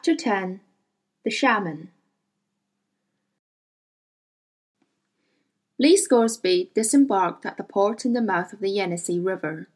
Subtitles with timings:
[0.00, 0.60] Chapter 10
[1.24, 1.90] The Shaman.
[5.76, 9.66] Lee Scoresby disembarked at the port in the mouth of the Yenisei River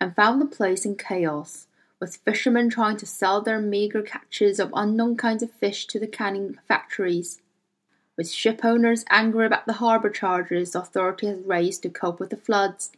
[0.00, 1.66] and found the place in chaos,
[2.00, 6.06] with fishermen trying to sell their meagre catches of unknown kinds of fish to the
[6.06, 7.42] canning factories,
[8.16, 12.38] with ship owners angry about the harbour charges the authority raised to cope with the
[12.38, 12.92] floods,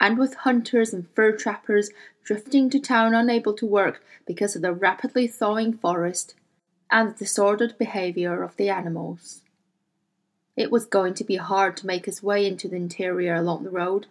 [0.00, 1.90] and with hunters and fur trappers
[2.24, 6.34] drifting to town unable to work because of the rapidly thawing forest
[6.90, 9.42] and the disordered behaviour of the animals.
[10.56, 13.70] It was going to be hard to make his way into the interior along the
[13.70, 14.06] road,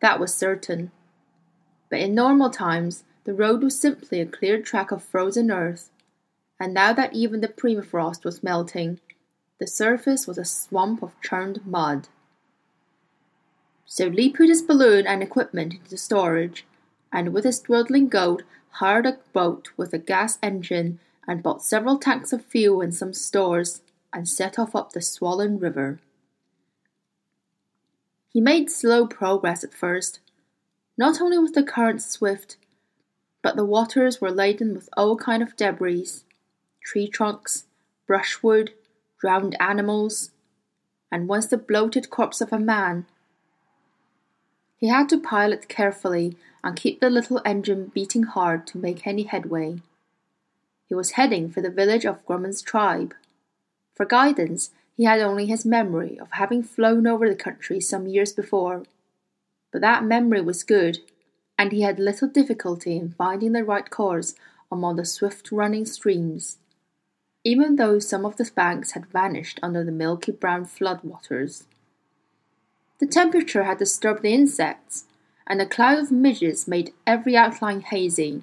[0.00, 0.90] that was certain.
[1.90, 5.90] But in normal times, the road was simply a cleared track of frozen earth,
[6.60, 9.00] and now that even the permafrost was melting,
[9.58, 12.08] the surface was a swamp of churned mud.
[13.90, 16.66] So Lee put his balloon and equipment into storage,
[17.10, 21.98] and with his dwindling gold hired a boat with a gas engine and bought several
[21.98, 23.80] tanks of fuel and some stores
[24.12, 26.00] and set off up the swollen river.
[28.28, 30.20] He made slow progress at first.
[30.98, 32.58] Not only was the current swift,
[33.42, 36.08] but the waters were laden with all kind of debris,
[36.84, 37.64] tree trunks,
[38.06, 38.74] brushwood,
[39.18, 40.30] drowned animals,
[41.10, 43.06] and once the bloated corpse of a man
[44.78, 49.24] he had to pilot carefully and keep the little engine beating hard to make any
[49.24, 49.80] headway.
[50.86, 53.14] He was heading for the village of Grumman's tribe.
[53.94, 58.32] For guidance, he had only his memory of having flown over the country some years
[58.32, 58.84] before.
[59.72, 61.00] But that memory was good,
[61.58, 64.34] and he had little difficulty in finding the right course
[64.70, 66.58] among the swift running streams,
[67.44, 71.64] even though some of the banks had vanished under the milky brown flood waters.
[72.98, 75.04] The temperature had disturbed the insects,
[75.46, 78.42] and a cloud of midges made every outline hazy.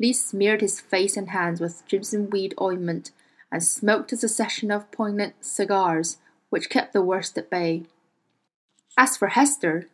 [0.00, 3.10] Lee smeared his face and hands with jimson weed ointment
[3.52, 6.16] and smoked a succession of poignant cigars,
[6.48, 7.84] which kept the worst at bay.
[8.96, 9.88] As for Hester,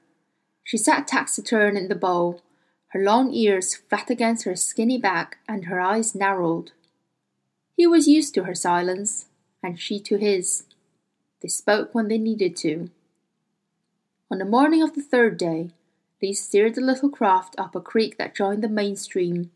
[0.63, 2.41] she sat taciturn in the bow,
[2.89, 6.73] her long ears flat against her skinny back and her eyes narrowed.
[7.77, 9.27] He was used to her silence,
[9.63, 10.65] and she to his.
[11.43, 12.91] They spoke when they needed to.
[14.29, 15.71] On the morning of the third day,
[16.21, 19.53] Lee steered the little craft up a creek that joined the main stream,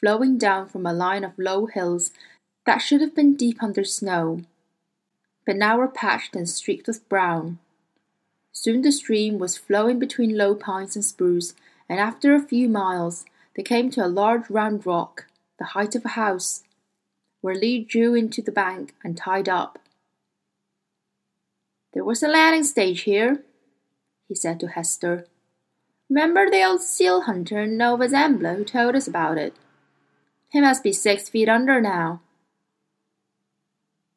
[0.00, 2.10] flowing down from a line of low hills
[2.64, 4.40] that should have been deep under snow,
[5.44, 7.58] but now were patched and streaked with brown.
[8.50, 11.54] Soon the stream was flowing between low pines and spruce,
[11.86, 15.26] and after a few miles they came to a large round rock,
[15.58, 16.62] the height of a house,
[17.42, 19.78] where Lee drew into the bank and tied up.
[21.92, 23.44] There was a landing stage here,
[24.28, 25.26] he said to Hester.
[26.08, 29.54] Remember the old seal hunter in Nova Zembla who told us about it?
[30.50, 32.20] He must be six feet under now.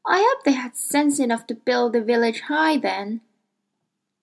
[0.06, 3.22] I hope they had sense enough to build the village high then,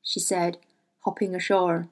[0.03, 0.59] she said,
[1.00, 1.89] hopping ashore.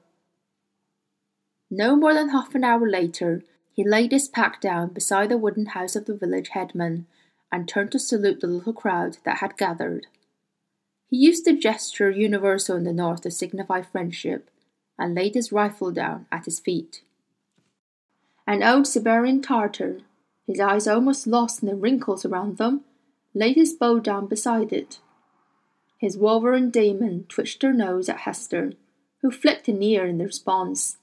[1.69, 3.43] No more than half an hour later,
[3.73, 7.07] he laid his pack down beside the wooden house of the village headman
[7.51, 10.07] and turned to salute the little crowd that had gathered.
[11.13, 14.49] He used the gesture universal in the North to signify friendship,
[14.97, 17.03] and laid his rifle down at his feet.
[18.47, 19.99] An old Siberian Tartar,
[20.47, 22.83] his eyes almost lost in the wrinkles around them,
[23.35, 25.01] laid his bow down beside it.
[25.99, 28.73] His wolverine demon twitched her nose at Hester,
[29.21, 30.97] who flicked an ear in response,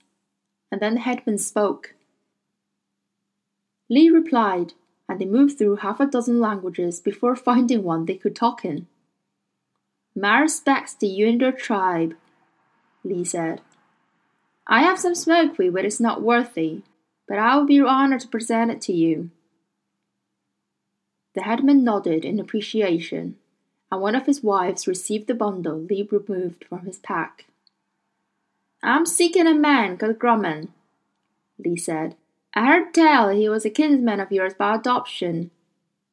[0.72, 1.94] and then the headman spoke.
[3.88, 4.72] Lee replied,
[5.08, 8.88] and they moved through half a dozen languages before finding one they could talk in.
[10.14, 12.16] My respects to you your tribe,
[13.04, 13.60] Lee said.
[14.66, 16.82] I have some smoke weed, but it's not worthy,
[17.28, 19.30] but I will be honored to present it to you.
[21.34, 23.36] The headman nodded in appreciation,
[23.90, 27.46] and one of his wives received the bundle Lee removed from his pack.
[28.82, 30.68] I'm seeking a man called Grumman,
[31.58, 32.16] Lee said.
[32.54, 35.50] I heard tell he was a kinsman of yours by adoption.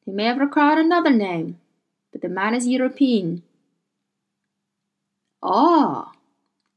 [0.04, 1.58] He may have acquired another name,
[2.12, 3.42] but the man is European.
[5.42, 6.12] Ah,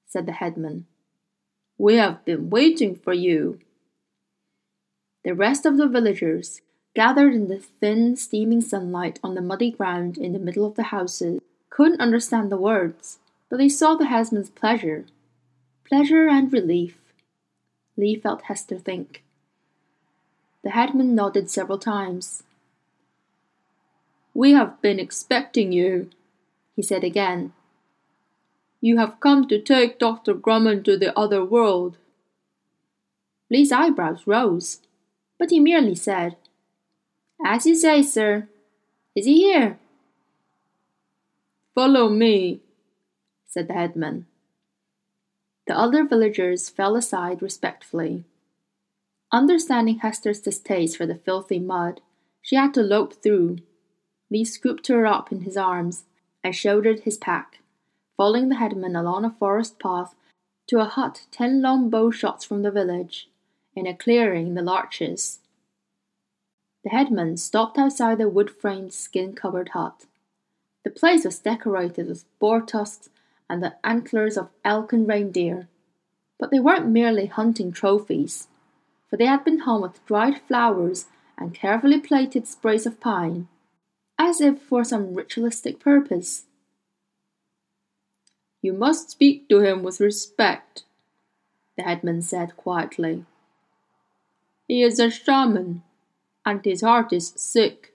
[0.07, 0.85] said the headman,
[1.77, 3.59] we have been waiting for you.
[5.23, 6.61] The rest of the villagers,
[6.93, 10.83] gathered in the thin, steaming sunlight on the muddy ground in the middle of the
[10.83, 13.19] houses, couldn't understand the words,
[13.49, 15.05] but they saw the headman's pleasure.
[15.83, 16.97] Pleasure and relief.
[17.97, 19.23] Lee felt Hester think.
[20.63, 22.43] The headman nodded several times.
[24.33, 26.09] We have been expecting you,
[26.75, 27.53] he said again,
[28.81, 30.33] you have come to take Dr.
[30.33, 31.97] Grumman to the other world.
[33.49, 34.79] Lee's eyebrows rose,
[35.37, 36.35] but he merely said,
[37.45, 38.47] As you say, sir.
[39.15, 39.77] Is he here?
[41.75, 42.61] Follow me,
[43.45, 44.25] said the headman.
[45.67, 48.23] The other villagers fell aside respectfully.
[49.31, 52.01] Understanding Hester's distaste for the filthy mud,
[52.41, 53.59] she had to lope through.
[54.29, 56.03] Lee scooped her up in his arms
[56.43, 57.59] and shouldered his pack,
[58.17, 60.15] following the headman along a forest path
[60.67, 63.29] to a hut ten long bow shots from the village,
[63.75, 65.39] in a clearing in the larches.
[66.83, 70.05] The headman stopped outside the wood framed, skin covered hut.
[70.83, 73.09] The place was decorated with boar tusks
[73.49, 75.67] and the antlers of elk and reindeer.
[76.39, 78.47] But they weren't merely hunting trophies,
[79.09, 81.05] for they had been hung with dried flowers
[81.37, 83.47] and carefully plaited sprays of pine,
[84.17, 86.45] as if for some ritualistic purpose.
[88.61, 90.83] You must speak to him with respect,
[91.75, 93.25] the headman said quietly.
[94.67, 95.81] He is a shaman,
[96.45, 97.93] and his heart is sick.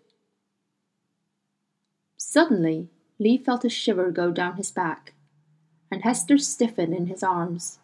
[2.16, 5.14] Suddenly, Lee felt a shiver go down his back,
[5.90, 7.78] and Hester stiffen in his arms.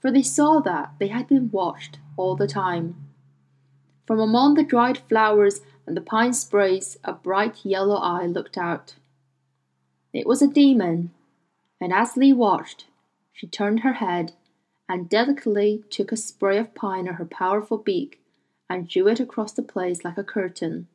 [0.00, 2.96] For they saw that they had been watched all the time.
[4.04, 8.96] From among the dried flowers and the pine sprays, a bright yellow eye looked out.
[10.12, 11.12] It was a demon,
[11.82, 12.86] and as Lee watched,
[13.32, 14.32] she turned her head
[14.88, 18.20] and delicately took a spray of pine in her powerful beak
[18.68, 20.86] and drew it across the place like a curtain.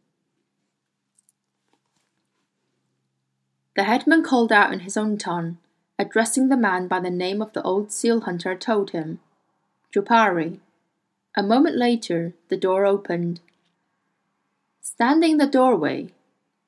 [3.75, 5.57] The headman called out in his own tongue,
[5.99, 9.19] addressing the man by the name of the old seal hunter told him
[9.93, 10.59] Jopari.
[11.35, 13.41] A moment later, the door opened.
[14.81, 16.09] Standing in the doorway,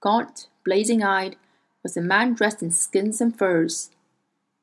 [0.02, 1.36] gaunt, blazing eyed,
[1.82, 3.90] was a man dressed in skins and furs.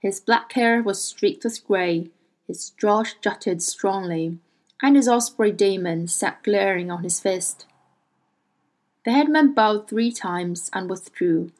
[0.06, 2.10] His black hair was streaked with grey,
[2.46, 4.38] his jaw jutted strongly,
[4.80, 7.66] and his osprey demon sat glaring on his fist.
[9.04, 11.50] The headman bowed three times and withdrew,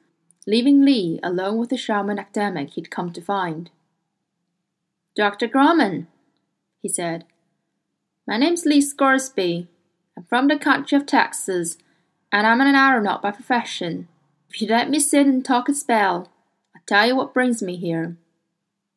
[0.47, 3.69] leaving Lee alone with the shaman academic he'd come to find.
[5.17, 5.49] Dr.
[5.49, 6.07] Grumman,
[6.81, 7.25] he said.
[8.29, 9.67] My name's Lee Scoresby.
[10.17, 11.79] I'm from the country of Texas,
[12.31, 14.07] and I'm an aeronaut by profession.
[14.49, 16.31] If you'd let me sit and talk a spell,
[16.77, 18.17] I'll tell you what brings me here.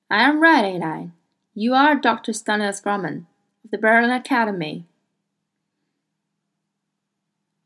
[0.09, 1.09] I am right, ain't I?
[1.53, 2.33] You are Dr.
[2.33, 3.25] Stanislaus Grumman,
[3.63, 4.85] of the Berlin Academy.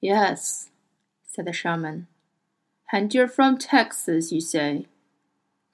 [0.01, 0.69] Yes,
[1.25, 2.07] said the shaman.
[2.91, 4.87] And you're from Texas, you say?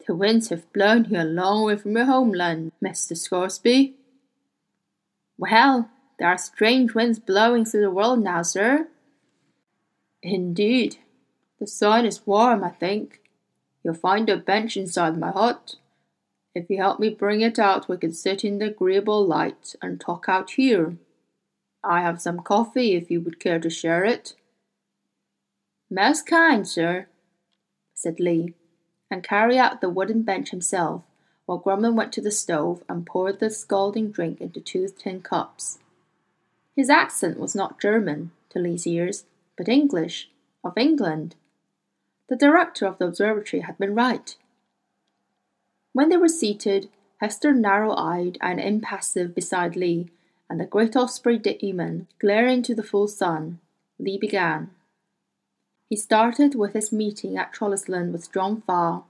[0.06, 3.18] The winds have blown you a long way from your homeland, Mr.
[3.18, 3.96] Scoresby.
[5.38, 5.90] Well,
[6.20, 8.88] there are strange winds blowing through the world now, sir.
[10.22, 10.98] Indeed.
[11.60, 13.22] The sun is warm, I think.
[13.84, 15.76] You'll find a bench inside my hut.
[16.60, 19.98] If you help me bring it out, we can sit in the agreeable light and
[19.98, 20.98] talk out here.
[21.86, 24.36] I have some coffee if you would care to share it.
[25.90, 27.08] Most kind, sir,
[27.96, 28.56] said Lee,
[29.10, 31.04] and carried out the wooden bench himself,
[31.46, 35.80] while Grumman went to the stove and poured the scalding drink into two tin cups.
[36.76, 39.24] His accent was not German, to Lee's ears,
[39.58, 40.30] but English,
[40.66, 41.38] of England.
[42.28, 44.36] The director of the observatory had been right.
[45.94, 50.10] When they were seated, Hester narrow eyed and impassive beside Lee,
[50.50, 53.60] and the great osprey demon glaring to the full sun,
[54.00, 54.72] Lee began.
[55.90, 59.04] He started with his meeting at Trollesund with John Faa,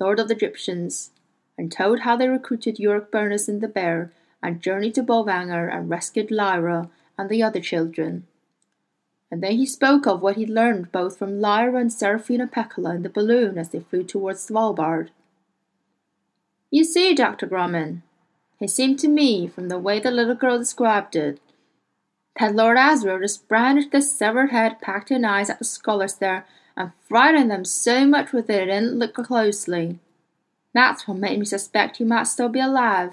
[0.00, 1.10] Lord of the Egyptians,
[1.58, 4.10] and told how they recruited Iorek Byrnison in the Bear
[4.42, 8.26] and journeyed to Bolvangar and rescued Lyra and the other children.
[9.30, 13.02] And then he spoke of what he'd learned both from Lyra and Seraphina Pekkala in
[13.02, 15.10] the balloon as they flew towards Svalbard.
[16.72, 17.46] You see, Dr.
[17.46, 18.00] Grumman,
[18.58, 21.38] it seemed to me, from the way the little girl described it,
[22.40, 26.46] that Lord Asriel just brandished the severed head, packed in eyes at the scholars there,
[26.74, 29.98] and frightened them so much with it they didn't look closely.
[30.72, 33.12] That's what made me suspect you might still be alive.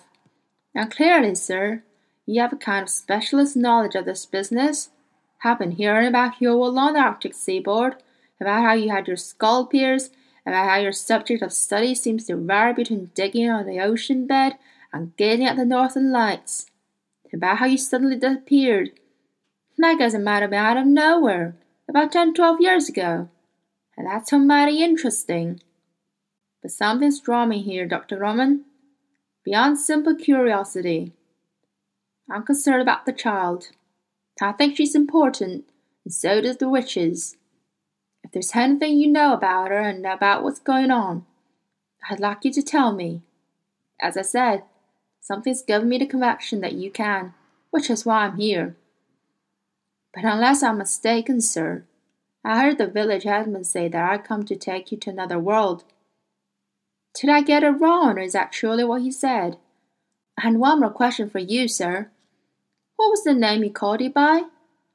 [0.73, 1.83] Now clearly, sir,
[2.25, 4.91] you have a kind of specialist knowledge of this business.
[5.39, 7.97] Have been hearing about you along the Arctic seaboard,
[8.39, 10.13] about how you had your skull pierced,
[10.49, 14.57] about how your subject of study seems to vary between digging on the ocean bed
[14.91, 16.65] and gazing at the northern lights,
[17.31, 18.91] about how you suddenly disappeared
[19.79, 21.55] that guess it might have been out of nowhere,
[21.87, 23.29] about ten, twelve years ago.
[23.97, 25.61] And that's mighty interesting.
[26.61, 28.17] But something's drawing me here, Dr.
[28.17, 28.63] Grumman,
[29.45, 31.13] Beyond simple curiosity.
[32.29, 33.69] I'm concerned about the child.
[34.41, 35.65] I think she's important,
[36.03, 37.37] and so does the witches.
[38.29, 41.25] If there's anything you know about her and about what's going on,
[42.07, 43.23] I'd like you to tell me.
[43.99, 44.61] As I said,
[45.19, 47.33] something's given me the conviction that you can,
[47.71, 48.75] which is why I'm here.
[50.13, 51.85] But unless I'm mistaken, sir,
[52.45, 55.83] I heard the village headman say that I'd come to take you to another world.
[57.15, 59.57] Did I get it wrong, or is that truly what he said?
[60.43, 62.11] And one more question for you, sir.
[62.95, 64.43] What was the name he called you by?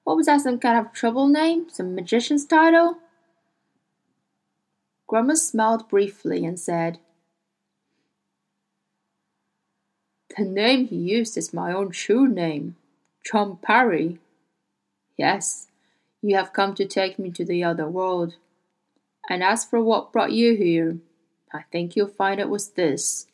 [0.05, 1.69] What was that some kind of trouble name?
[1.69, 2.99] Some magician's title?
[5.09, 6.99] Grumman smiled briefly and said,
[10.37, 12.77] The name he used is my own true name,
[13.25, 14.19] John Parry.
[15.17, 15.69] Yes,
[16.23, 18.37] you have come to take me to the other world.
[19.29, 20.99] And as for what brought you here,
[21.53, 23.27] I think you'll find it was this.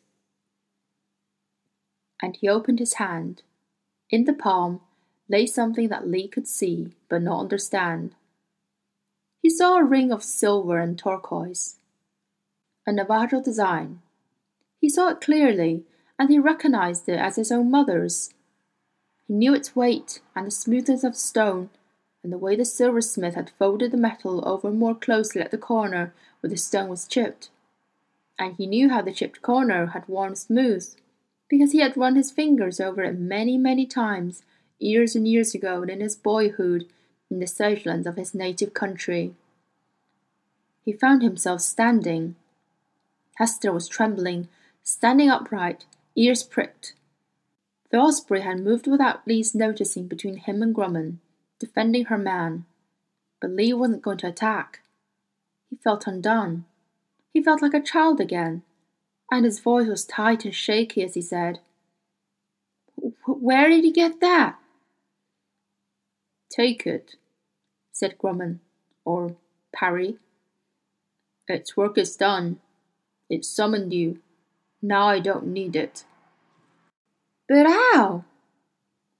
[2.21, 3.41] And he opened his hand.
[4.09, 4.81] In the palm
[5.27, 8.13] lay something that Lee could see but not understand.
[9.41, 11.77] He saw a ring of silver and turquoise,
[12.85, 14.01] a Navajo design.
[14.79, 15.83] He saw it clearly,
[16.19, 18.31] and he recognized it as his own mother's.
[19.27, 21.69] He knew its weight and the smoothness of the stone,
[22.21, 26.13] and the way the silversmith had folded the metal over more closely at the corner
[26.39, 27.49] where the stone was chipped.
[28.37, 30.87] And he knew how the chipped corner had worn smooth,
[31.49, 34.43] because he had run his fingers over it many, many times,
[34.77, 36.85] years and years ago, in his boyhood,
[37.31, 39.33] in the southlands of his native country.
[40.83, 42.35] He found himself standing.
[43.37, 44.49] Hester was trembling,
[44.83, 45.85] standing upright,
[46.15, 46.93] ears pricked.
[47.91, 51.17] The osprey had moved without Lee's noticing between him and Grumman,
[51.59, 52.65] defending her man.
[53.39, 54.81] But Lee wasn't going to attack.
[55.69, 56.65] He felt undone.
[57.33, 58.63] He felt like a child again,
[59.31, 61.59] and his voice was tight and shaky as he said,
[63.25, 64.57] Where did he get that?
[66.49, 67.15] Take it,
[67.91, 68.59] said Grumman,
[69.05, 69.35] or
[69.73, 70.17] Parry.
[71.47, 72.59] Its work is done.
[73.29, 74.19] It summoned you.
[74.81, 76.05] Now I don't need it.
[77.47, 78.25] But how?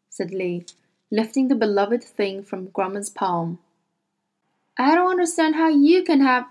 [0.10, 0.66] said Lee,
[1.12, 3.60] lifting the beloved thing from Grumman's palm.
[4.78, 6.46] I don't understand how you can have.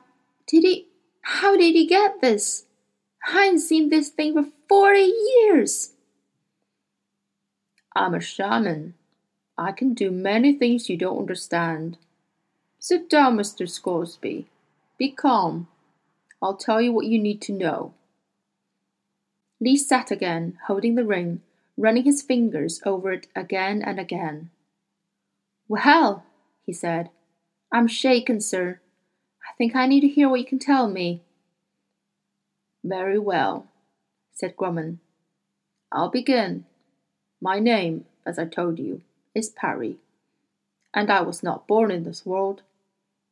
[0.47, 0.87] Did he.
[1.23, 2.65] How did he get this?
[3.27, 5.93] I ain't seen this thing for forty years.
[7.95, 8.95] I'm a shaman.
[9.59, 11.99] I can do many things you don't understand.
[12.83, 13.69] Sit down, Mr.
[13.69, 14.47] Scoresby.
[14.97, 15.69] Be calm.
[16.43, 17.93] I'll tell you what you need to know.
[19.61, 21.43] Lee sat again, holding the ring,
[21.77, 24.49] running his fingers over it again and again.
[25.69, 26.25] Well,
[26.65, 27.11] he said,
[27.71, 28.81] I'm shaken, sir.
[29.47, 31.21] I think I need to hear what you can tell me.
[32.83, 33.67] Very well,
[34.33, 35.01] said Grumman.
[35.93, 36.65] I'll begin.
[37.43, 39.03] My name, as I told you,
[39.35, 39.99] is Parry,
[40.95, 42.63] and I was not born in this world.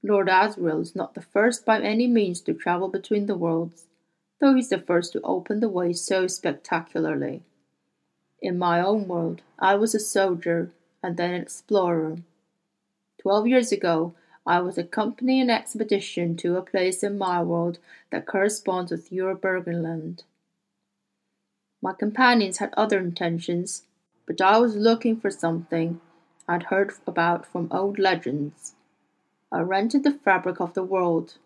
[0.03, 3.85] Lord Asriel is not the first by any means to travel between the worlds
[4.41, 7.43] though he's the first to open the way so spectacularly.
[8.41, 10.71] In my own world, I was a soldier
[11.03, 12.19] and then an explorer.
[13.21, 14.15] Twelve years ago,
[14.47, 17.79] I was accompanying an expedition to a place in my world
[18.11, 20.23] that corresponds with your Beringland.
[21.83, 23.83] My companions had other intentions,
[24.27, 26.01] but I was looking for something
[26.49, 28.75] I'd heard about from old legends.
[29.51, 31.39] I rented the fabric of the world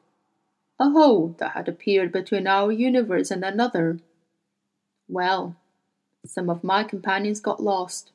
[0.82, 4.00] a hole that had appeared between our universe and another.
[5.08, 5.54] Well,
[6.26, 8.10] some of my companions got lost.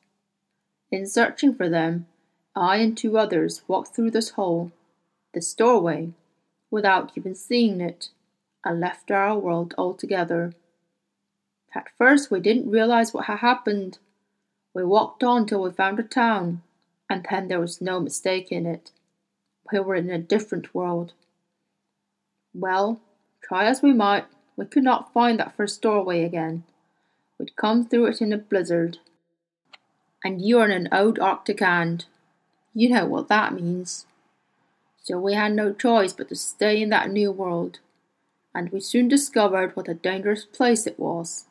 [0.91, 2.07] In searching for them,
[2.55, 4.73] I and two others walked through this hole,
[5.33, 6.11] this doorway,
[6.69, 8.09] without even seeing it,
[8.65, 10.53] and left our world altogether.
[11.73, 13.99] At first, we didn't realize what had happened.
[14.73, 16.63] We walked on till we found a town,
[17.09, 18.91] and then there was no mistake in it.
[19.71, 21.13] We were in a different world.
[22.53, 23.01] Well,
[23.41, 26.63] try as we might, we could not find that first doorway again.
[27.37, 28.97] We'd come through it in a blizzard.
[30.23, 32.05] And you're in an old Arctic and
[32.73, 34.05] you know what that means.
[35.03, 37.79] So we had no choice but to stay in that new world,
[38.53, 41.45] and we soon discovered what a dangerous place it was.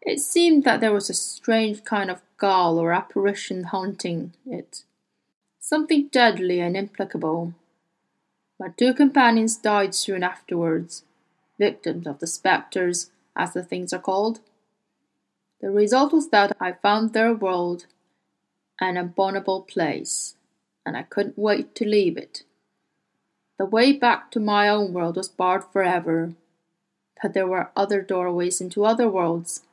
[0.00, 4.84] It seemed that there was a strange kind of ghoul or apparition haunting it,
[5.68, 7.52] something deadly and implacable.
[8.58, 11.04] My two companions died soon afterwards,
[11.58, 14.40] victims of the spectres, as the things are called.
[15.60, 17.84] The result was that I found their world
[18.80, 20.36] an abominable place,
[20.86, 22.44] and I couldn't wait to leave it.
[23.58, 26.32] The way back to my own world was barred forever,
[27.20, 29.64] but there were other doorways into other worlds,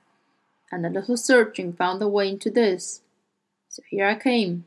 [0.69, 2.99] and a little searching found the way into this.
[3.69, 4.65] So here I came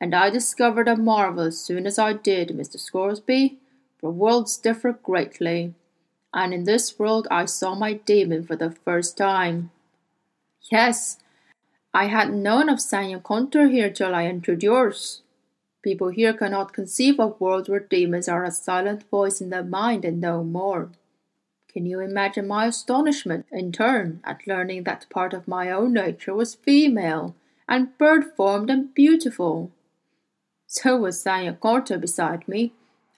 [0.00, 2.78] and I discovered a marvel as soon as I did, Mr.
[2.78, 3.58] Scoresby,
[3.98, 5.74] for worlds differ greatly,
[6.32, 9.70] and in this world I saw my demon for the first time.
[10.70, 11.18] Yes,
[11.92, 15.22] I hadn't known of Sayan Kötör here till I entered yours,
[15.82, 20.04] People here cannot conceive of worlds where demons are a silent voice in their mind
[20.04, 20.90] and no more.
[21.72, 26.34] Can you imagine my astonishment, in turn, at learning that part of my own nature
[26.34, 27.34] was female,
[27.66, 29.70] and bird formed and beautiful?
[30.72, 32.72] So was Sayan Kötör beside me.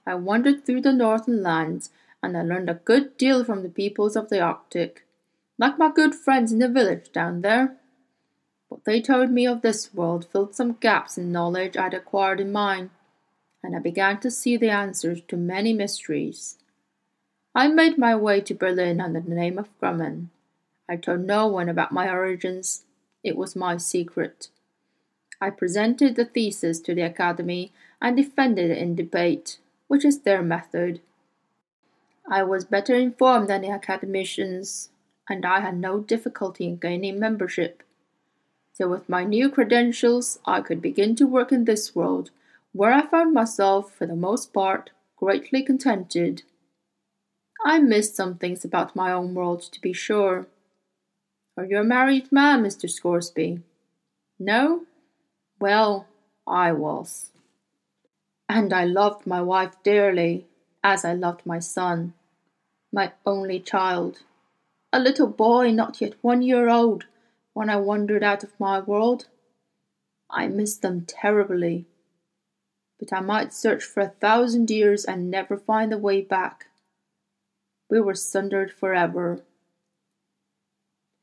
[0.06, 1.90] I wandered through the northern lands,
[2.23, 5.04] and I learned a good deal from the peoples of the Arctic,
[5.59, 7.76] like my good friends in the village down there.
[8.68, 12.52] What they told me of this world filled some gaps in knowledge I'd acquired in
[12.52, 12.88] mine,
[13.62, 16.56] and I began to see the answers to many mysteries.
[17.54, 20.28] I made my way to Berlin under the name of Grumman.
[20.88, 22.87] I told no one about my origins.
[23.23, 24.49] It was my secret.
[25.42, 29.58] I presented the thesis to the Academy and defended it in debate,
[29.88, 31.00] which is their method.
[32.30, 34.90] I was better informed than the academicians,
[35.28, 37.82] and I had no difficulty in gaining membership.
[38.72, 42.30] So, with my new credentials, I could begin to work in this world,
[42.72, 46.44] where I found myself, for the most part, greatly contented.
[47.64, 50.46] I missed some things about my own world, to be sure.
[51.56, 52.88] Are you a married man, Mr.
[52.88, 53.61] Scoresby?
[54.38, 54.87] No?
[55.62, 56.09] Well,
[56.45, 57.31] I was.
[58.49, 60.49] And I loved my wife dearly,
[60.83, 62.14] as I loved my son,
[62.92, 64.25] my only child,
[64.92, 67.04] a little boy not yet one year old
[67.52, 69.28] when I wandered out of my world.
[70.28, 71.87] I missed them terribly,
[72.99, 76.66] but I might search for a thousand years and never find the way back
[77.88, 79.45] we were sundered forever.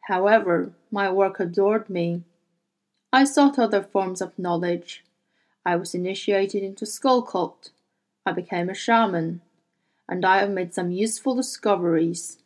[0.08, 2.24] However, my work adored me.
[3.12, 5.04] I sought other forms of knowledge.
[5.66, 7.72] I was initiated into skull cult.
[8.26, 9.42] I became a shaman,
[10.08, 12.38] and I have made some useful discoveries.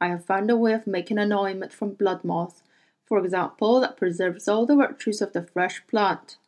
[0.00, 2.62] I have found a way of making an ointment from bloodmoss,
[3.06, 6.38] for example, that preserves all the virtues of the fresh plant.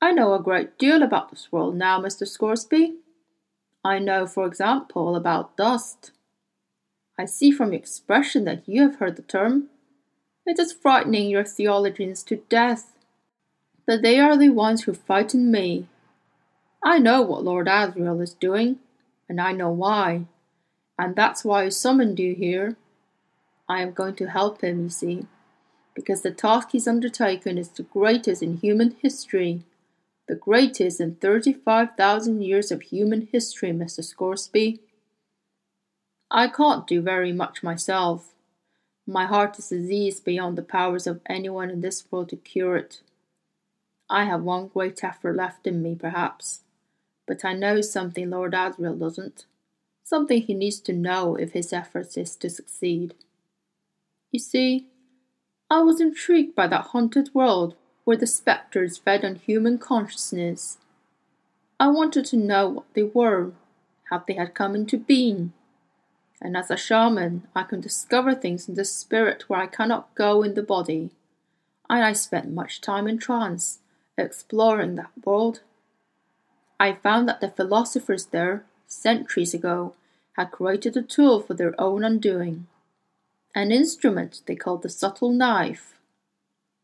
[0.00, 2.26] I know a great deal about this world now, Mr.
[2.26, 2.96] Scoresby.
[3.84, 6.10] I know, for example, about dust.
[7.18, 9.68] I see from your expression that you have heard the term.
[10.46, 12.92] It is frightening your theologians to death.
[13.86, 15.88] But they are the ones who frighten me.
[16.82, 18.78] I know what Lord Asriel is doing,
[19.28, 20.26] and I know why.
[20.98, 22.76] And that's why I summoned you here.
[23.68, 25.26] I am going to help him, you see,
[25.94, 29.62] because the task he's undertaken is the greatest in human history
[30.28, 34.04] the greatest in 35,000 years of human history, Mr.
[34.04, 34.80] Scoresby.
[36.30, 38.31] I can't do very much myself.
[39.06, 43.00] My heart is diseased beyond the powers of anyone in this world to cure it.
[44.08, 46.60] I have one great effort left in me, perhaps,
[47.26, 49.46] but I know something Lord Asriel doesn't,
[50.04, 53.14] something he needs to know if his efforts is to succeed.
[54.30, 54.86] You see,
[55.70, 60.78] I was intrigued by that haunted world where the spectres fed on human consciousness.
[61.80, 63.52] I wanted to know what they were,
[64.10, 65.52] how they had come into being.
[66.42, 70.42] And as a shaman, I can discover things in the spirit where I cannot go
[70.42, 71.10] in the body.
[71.88, 73.78] And I spent much time in trance,
[74.18, 75.60] exploring that world.
[76.80, 79.94] I found that the philosophers there, centuries ago,
[80.32, 82.66] had created a tool for their own undoing.
[83.54, 85.92] An instrument they called the subtle knife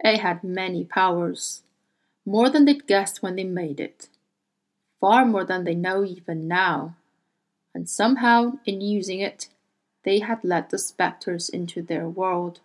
[0.00, 1.62] it had many powers,
[2.24, 4.08] more than they'd guessed when they made it,
[5.00, 6.94] far more than they know even now.
[7.74, 9.48] And somehow, in using it,
[10.04, 12.60] they had let the spectres into their world.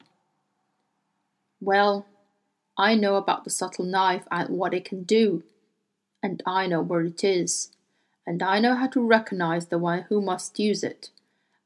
[1.60, 2.06] Well,
[2.78, 5.44] I know about the subtle knife and what it can do,
[6.24, 7.72] and I know where it is,
[8.26, 11.10] and I know how to recognize the one who must use it,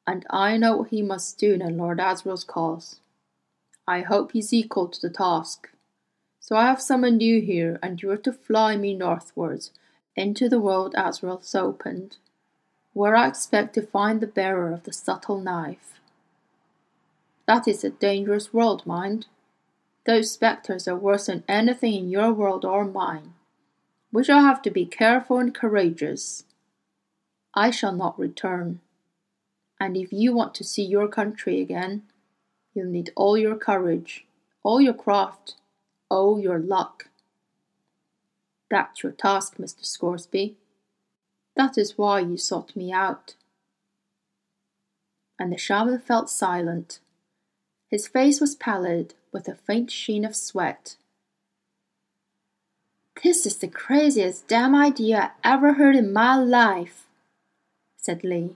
[0.06, 3.00] and I know what he must do in Lord Asriel's cause.
[3.88, 5.70] I hope he's equal to the task.
[6.40, 9.72] So I have summoned you here, and you are to fly me northwards,
[10.16, 12.18] into the world Asriel's opened,
[12.98, 16.00] where I expect to find the bearer of the subtle knife.
[17.46, 19.28] That is a dangerous world, mind.
[20.06, 23.34] Those spectres are worse than anything in your world or mine.
[24.12, 26.44] We shall have to be careful and courageous.
[27.54, 28.80] I shall not return.
[29.80, 32.04] And if you want to see your country again,
[32.78, 34.28] You'll need all your courage,
[34.62, 35.56] all your craft,
[36.10, 37.10] all your luck.
[38.70, 39.84] That's your task, Mr.
[39.84, 40.58] Scoresby.
[41.58, 43.34] That is why you sought me out.
[45.40, 47.00] And the shaman felt silent.
[47.90, 50.98] His face was pallid, with a faint sheen of sweat.
[53.24, 57.08] This is the craziest damn idea I ever heard in my life,
[57.98, 58.56] said Lee.